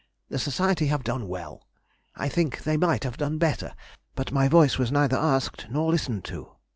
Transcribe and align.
The 0.29 0.39
Society 0.39 0.87
have 0.87 1.03
done 1.03 1.27
well. 1.27 1.67
I 2.15 2.27
think 2.27 2.63
they 2.63 2.75
might 2.75 3.03
have 3.03 3.17
done 3.17 3.37
better, 3.37 3.75
but 4.15 4.31
my 4.31 4.47
voice 4.47 4.79
was 4.79 4.91
neither 4.91 5.15
asked 5.15 5.67
nor 5.69 5.91
listened 5.91 6.23
to. 6.25 6.53